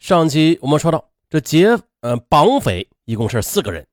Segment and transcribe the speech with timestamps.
[0.00, 3.86] 上集我们说到，这劫呃绑匪一共是四个人，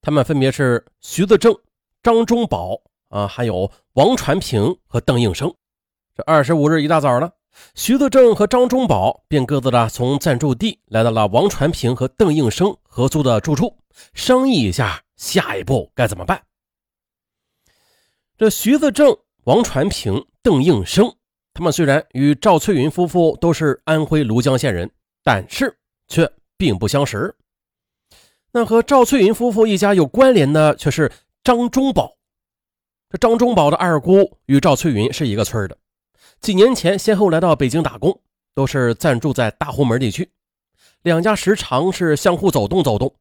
[0.00, 1.54] 他们分别是徐自正、
[2.02, 5.54] 张忠宝啊，还有王传平和邓应生。
[6.16, 7.30] 这二十五日一大早呢，
[7.74, 13.76] 徐自正和张忠宝便各自的从暂住地来到了王传平和邓应生合租的住处，
[14.14, 16.42] 商议一下下一步该怎么办。
[18.38, 21.14] 这徐自正、王传平、邓应生，
[21.52, 24.90] 他们虽然与赵翠云夫妇都是安徽庐江县人。
[25.22, 27.34] 但是却并不相识。
[28.52, 31.10] 那和赵翠云夫妇一家有关联的却是
[31.42, 32.16] 张忠宝。
[33.08, 35.76] 这张忠宝的二姑与赵翠云是一个村的，
[36.40, 38.20] 几年前先后来到北京打工，
[38.54, 40.30] 都是暂住在大红门地区。
[41.02, 43.14] 两家时常是相互走动走动。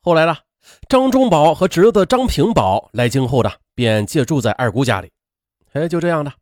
[0.00, 0.36] 后来呢，
[0.88, 5.10] 张忠宝和侄子张平宝来京后的，便借住在二姑家里。
[5.72, 6.32] 哎，就这样的，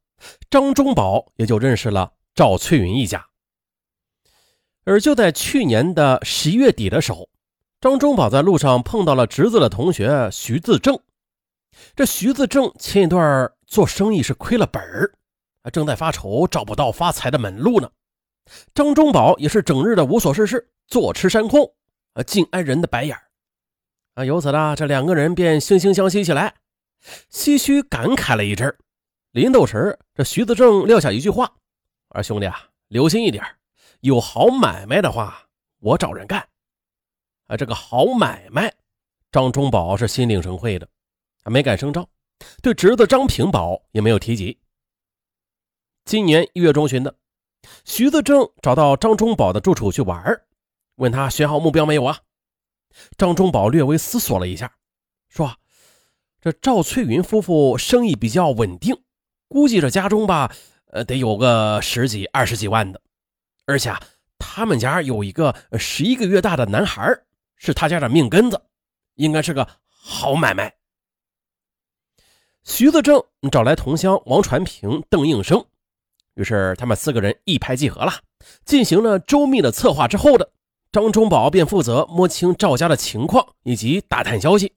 [0.50, 3.26] 张忠宝也就认识了赵翠云一家。
[4.84, 7.28] 而就在去年的十一月底的时候，
[7.80, 10.98] 张忠宝在路上碰到了侄子的同学徐自正。
[11.94, 15.12] 这徐自正前一段做生意是亏了本儿，
[15.72, 17.90] 正在发愁找不到发财的门路呢。
[18.74, 21.72] 张忠宝也是整日的无所事事，坐吃山空，
[22.14, 23.22] 啊，尽挨人的白眼儿
[24.14, 26.54] 啊，由此呢，这两个人便惺惺相惜起来，
[27.30, 28.76] 唏嘘感慨了一阵
[29.30, 31.52] 临走时，这徐自正撂下一句话
[32.10, 33.42] ：“啊兄弟啊，留心一点。”
[34.02, 35.46] 有好买卖的话，
[35.78, 36.48] 我找人干。
[37.46, 38.74] 啊，这个好买卖，
[39.30, 40.88] 张忠宝是心领神会的，
[41.44, 42.04] 他没敢声张，
[42.60, 44.58] 对侄子张平宝也没有提及。
[46.04, 47.14] 今年一月中旬的，
[47.84, 50.42] 徐子正找到张忠宝的住处去玩，
[50.96, 52.18] 问他选好目标没有啊？
[53.16, 54.74] 张忠宝略微思索了一下，
[55.28, 55.58] 说
[56.42, 59.00] ：“这赵翠云夫妇生意比较稳定，
[59.46, 60.52] 估计这家中吧，
[60.86, 63.00] 呃，得有个十几二十几万的。”
[63.66, 64.02] 而且啊，
[64.38, 67.16] 他们家有一个十一个月大的男孩，
[67.56, 68.60] 是他家的命根子，
[69.14, 70.74] 应该是个好买卖。
[72.64, 75.64] 徐子正找来同乡王传平、邓应生，
[76.34, 78.12] 于是他们四个人一拍即合了，
[78.64, 80.52] 进行了周密的策划之后的，
[80.92, 84.72] 张忠宝便负责摸清赵家的情况以及打探消息，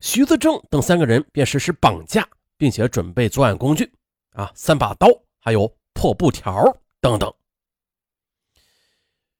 [0.00, 3.90] 徐子正等三个人便实施绑架，并且准备作案工具，
[4.32, 5.06] 啊，三把刀，
[5.38, 6.64] 还有破布条
[7.00, 7.32] 等等。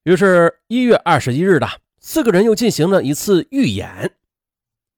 [0.04, 1.68] 于是，一月二十一日的
[1.98, 4.16] 四个人又进行了一次预演。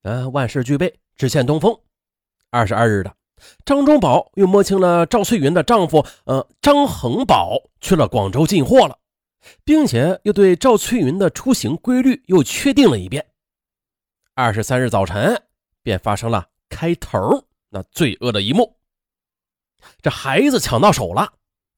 [0.03, 1.77] 啊，万事俱备，只欠东风。
[2.51, 3.13] 二十二日的
[3.65, 8.97] 张忠宝又摸清了赵翠云的丈夫，呃，张恒宝去了广州进货了，
[9.65, 13.27] 并且又对赵翠云的出行规律又确定了一遍。
[14.35, 15.43] 二十三日早晨，
[15.83, 18.77] 便发生了开头那罪恶的一幕。
[20.01, 21.33] 这孩子抢到手了。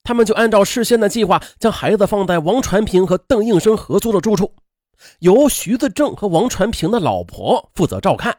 [0.05, 4.55] 他们就按照事先的计划，将孩子放在王传平和邓应生合租的住处，
[5.21, 8.39] 由徐子正和王传平的老婆负责照看。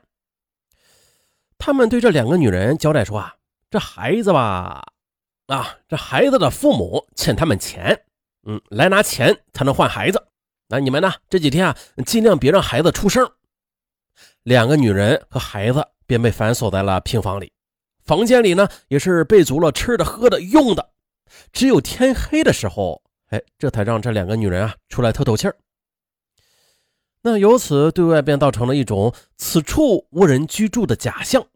[1.57, 3.33] 他们对这两个女人交代说：“啊，
[3.71, 4.85] 这孩子吧，
[5.47, 7.99] 啊，这孩子的父母欠他们钱，
[8.45, 10.23] 嗯，来拿钱才能换孩子。
[10.67, 11.11] 那你们呢？
[11.29, 13.27] 这几天啊，尽量别让孩子出声。”
[14.43, 17.51] 两个女人和孩子便被反锁在了平房里，
[18.03, 20.91] 房间里呢，也是备足了吃的、喝的、用的。
[21.51, 25.55] 只有天黑的时候，哎，这才让这两个女人啊出来透透气儿。
[27.21, 31.47] 那由此对外便造成了一种此处无人居住的假象。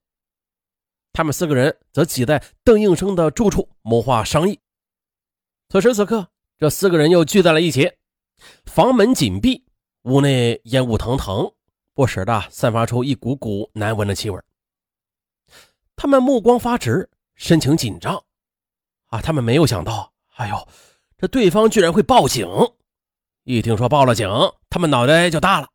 [1.13, 4.59] 他们四个人则挤在邓应生的住处谋划商议。
[5.69, 7.91] 此时此刻，这四个人又聚在了一起，
[8.66, 9.66] 房门紧闭，
[10.03, 11.51] 屋内烟雾腾腾，
[11.94, 14.40] 不时的散发出一股股难闻的气味。
[15.96, 18.23] 他们目光发直，神情紧张。
[19.09, 19.22] 啊！
[19.22, 20.68] 他们没有想到，哎呦，
[21.18, 22.47] 这对方居然会报警！
[23.44, 24.30] 一听说报了警，
[24.70, 25.68] 他们脑袋就大了，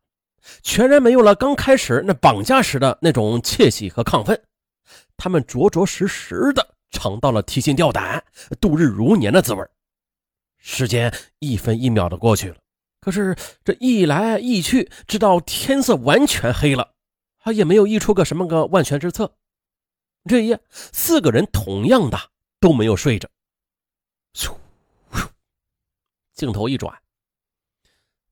[0.63, 4.41] 全然没有了刚开始那绑架时的那种窃喜和亢奋。
[5.17, 8.23] 他们着着实实的尝到了提心吊胆、
[8.61, 9.65] 度日如年的滋味。
[10.57, 12.55] 时间一分一秒的过去了，
[13.01, 16.93] 可是这一来一去，直到天色完全黑了，
[17.37, 19.35] 他也没有议出个什么个万全之策。
[20.27, 22.17] 这一夜，四个人同样的。
[22.59, 23.29] 都没有睡着。
[24.33, 24.53] 咻，
[26.33, 26.99] 镜头一转，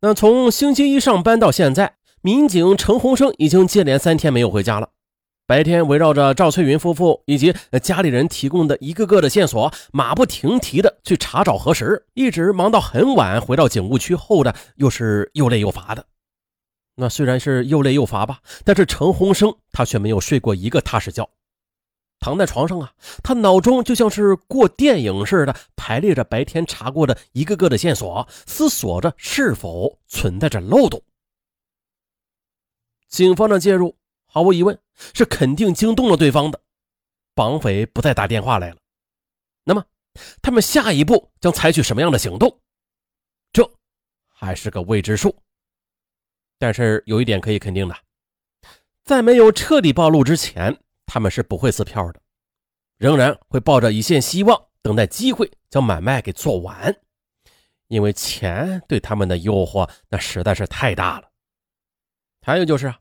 [0.02, 4.90] 那从星期一上班到现在，民警陈洪生已经接连三天没有回家了。
[5.46, 13.42] 白天围绕着赵翠云夫妇以及家里人提供的一个个的线索，马不停蹄的去查找核实，一直忙到很晚。
[13.42, 16.06] 回到警务区后的，又是又累又乏的。
[16.96, 21.30] 那虽然是又累又乏吧，但是陈洪生他却没有睡过一个踏实觉。
[22.24, 31.04] 躺在床上啊，他脑中就像是过电影似的排列着白天查过的一个个的线索，思索着是否存在着漏洞。
[33.10, 33.94] 警方的介入，
[34.26, 34.80] 毫无疑问
[35.14, 36.62] 是肯定惊动了对方的。
[37.36, 38.78] 绑匪不再打电话来了，
[39.66, 39.84] 那么
[40.42, 42.58] 他们下一步将采取什么样的行动？
[43.52, 43.70] 这
[44.30, 45.36] 还是个未知数。
[46.58, 47.98] 但是有一点可以肯定的，
[49.04, 50.80] 在没有彻底暴露之前，
[51.14, 52.20] 他们是不会撕票的，
[52.98, 56.98] 仍然会抱着一线希望，等待机会将买卖给做完。
[57.88, 61.30] 因为钱对他们的诱惑那实在是太大了。
[62.42, 62.98] 还有就是啊，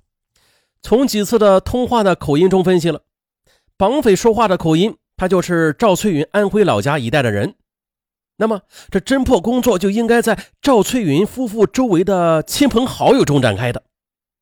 [0.83, 3.01] 从几次的通话的口音中分析了，
[3.79, 7.55] 绑匪说话的口音，他就是赵翠云安徽老家一带的人。
[8.37, 8.61] 那么，
[8.91, 13.83] 这侦破工作就应该在赵翠云夫妇周围的亲朋好友中展开的，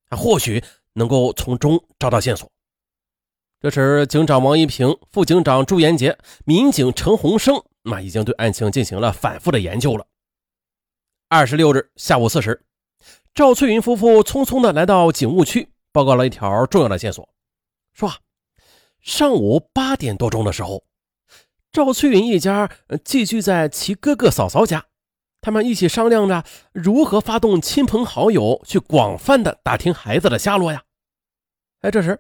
[0.09, 0.65] 啊，或许
[0.95, 2.51] 能够从中找到线索。
[3.63, 6.17] 这时，警长王一平、副警长朱延杰、
[6.47, 10.07] 民警陈洪生，那已经对案情进行了反复的研究了。
[11.29, 12.65] 二十六日下午四时，
[13.35, 17.29] 赵翠云夫妇匆匆的来到警务区，报告了一条重要的线索，
[17.93, 18.11] 说，
[19.03, 20.83] 上午八点多钟的时候。
[21.71, 22.71] 赵翠云一家
[23.05, 24.87] 寄居在其哥哥嫂嫂家，
[25.43, 30.83] 他们一起商量着如何发动亲朋好友去广泛的打听孩子的下落呀。
[31.83, 32.19] 哎，这时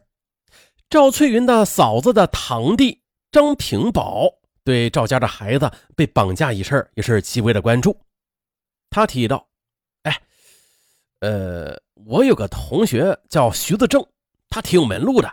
[0.90, 3.00] 赵翠云的嫂子的堂弟
[3.30, 4.28] 张平宝
[4.64, 7.96] 对赵家的孩子被绑架一事也是极为的关注。
[8.90, 9.48] 他提到
[10.02, 10.20] ：“哎，
[11.20, 14.04] 呃，我有个同学叫徐子正，
[14.48, 15.32] 他挺有门路的，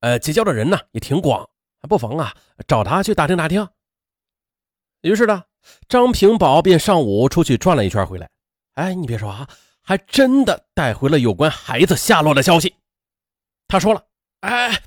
[0.00, 1.48] 呃，结交的人呢也挺广。”
[1.88, 3.66] 不妨啊，找他去打听打听。
[5.00, 5.44] 于是呢，
[5.88, 8.28] 张平宝便上午出去转了一圈回来。
[8.74, 9.48] 哎，你别说啊，
[9.80, 12.74] 还真的带回了有关孩子下落的消息。
[13.68, 14.04] 他说了
[14.40, 14.82] ：“哎，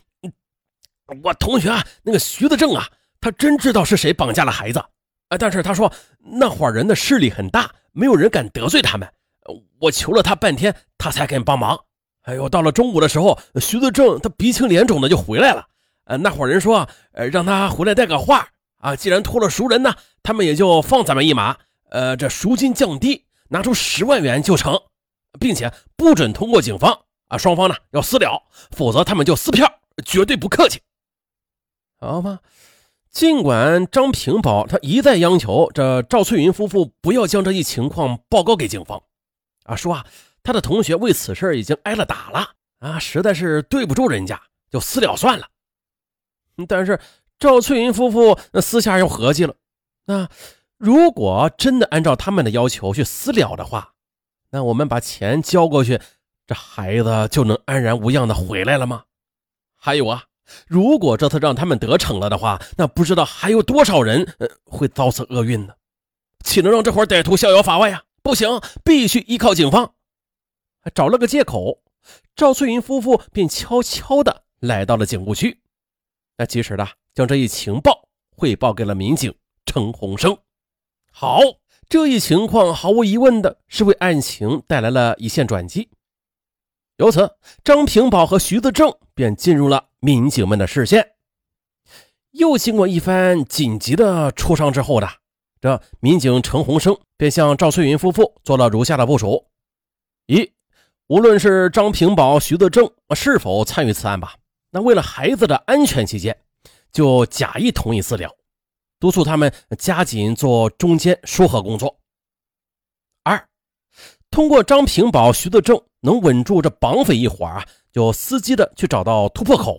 [1.24, 2.88] 我同学啊，那个徐子正啊，
[3.20, 4.84] 他真知道是谁绑架了孩子。
[5.30, 9.08] 哎，但是他说那伙人的势力很大，没有人敢得罪他们。
[9.80, 11.78] 我求了他半天，他才肯帮忙。
[12.24, 15.66] 哎呦，到了中午的时候，徐子正他鼻青脸肿的就回来了。”
[16.06, 18.48] 呃，那伙人说，呃，让他回来带个话
[18.78, 18.96] 啊。
[18.96, 19.94] 既然托了熟人呢，
[20.24, 21.58] 他们也就放咱们一马。
[21.90, 24.80] 呃，这赎金降低，拿出十万元就成，
[25.40, 27.38] 并且不准通过警方啊。
[27.38, 28.42] 双方呢要私了，
[28.72, 29.72] 否则他们就撕票，
[30.06, 30.82] 绝对不客气。
[32.04, 32.40] 好吧，
[33.12, 39.04] 尽管张平宝他一再央求这赵翠云夫妇不要将这一情况报告给警方，
[39.66, 40.06] 啊，说啊
[40.42, 45.48] 他的同学为此事已经挨了打了啊，实在是对不住人家，就私了算了。
[46.68, 47.00] 但是
[47.38, 49.54] 赵翠云夫妇那私下又合计了，
[50.06, 50.28] 那
[50.78, 53.94] 如果真的按照他们的要求去私了的话，
[54.50, 56.02] 那我们把钱交过去，
[56.48, 59.04] 这孩子就能安然无恙的回来了吗？
[59.76, 60.24] 还有啊，
[60.68, 64.36] 如果这次让他们得逞了的话，那不知道还有多少人
[64.66, 65.74] 会遭此厄运呢？
[66.44, 68.04] 岂能让这伙歹徒逍遥法外呀？
[68.24, 69.94] 不行，必须依靠警方。
[70.94, 71.84] 找了个借口，
[72.36, 75.62] 赵翠云夫妇便悄悄的来到了警务区。
[76.38, 79.34] 那及时的将这一情报汇报给了民警
[79.66, 80.38] 陈洪生。
[81.12, 81.40] 好，
[81.88, 85.90] 这一情况毫无疑问的是为案情带来了一线转机。
[86.98, 91.14] 由此，张平宝和徐子正便进入了民警们的视线。
[92.32, 95.08] 又经过一番紧急的磋商之后的，
[95.60, 99.48] 这民警陈洪生便向赵翠云夫妇做了如下的部署：
[100.26, 100.52] 一，
[101.08, 104.36] 无论是张平宝、徐德正是否参与此案吧。
[104.72, 106.36] 那为了孩子的安全起见，
[106.92, 108.30] 就假意同意私了，
[109.00, 112.00] 督促他们加紧做中间说和工作。
[113.24, 113.48] 二，
[114.32, 119.78] 通过张平宝、徐德正能稳住这绑匪一伙啊，就伺机的去找到突破口。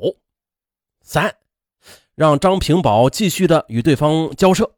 [1.02, 1.34] 三，
[2.14, 4.76] 让张平宝继续的与对方交涉，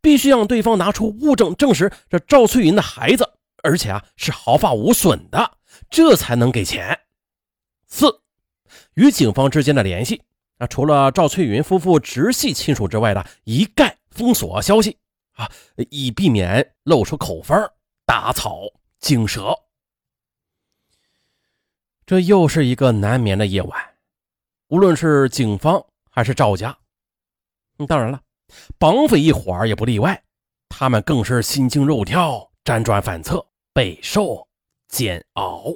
[0.00, 3.28] 必须让对方拿出物证证实这赵翠云的孩子，
[3.62, 5.58] 而且啊是毫发无损的，
[5.90, 7.00] 这才能给钱。
[7.86, 8.22] 四。
[8.94, 10.22] 与警方之间的联系
[10.58, 14.96] 啊，除了赵翠云夫妇直系亲属之外的，一概封锁消息
[15.32, 15.50] 啊，
[15.90, 17.70] 以避免露出口风，
[18.06, 18.60] 打草
[18.98, 19.54] 惊蛇。
[22.06, 23.95] 这又是一个难眠的夜晚，
[24.68, 26.76] 无论是警方还是赵家，
[27.86, 28.20] 当然了，
[28.78, 30.20] 绑匪一伙也不例外，
[30.68, 34.48] 他们更是心惊肉跳，辗转反侧，备受
[34.88, 35.72] 煎熬。